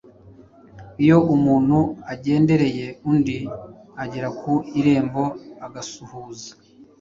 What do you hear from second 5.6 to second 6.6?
agasuhuza.